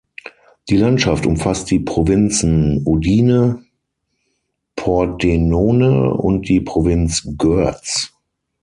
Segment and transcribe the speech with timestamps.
[0.67, 3.63] Die Landschaft umfasst die Provinzen Udine,
[4.75, 8.11] Pordenone und die Provinz Görz.